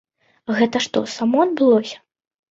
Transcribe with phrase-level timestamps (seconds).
[0.59, 1.97] Гэта што, само адбылося?